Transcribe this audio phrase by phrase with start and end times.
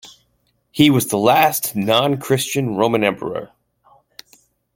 [0.71, 3.51] He was the last non-Christian Roman emperor.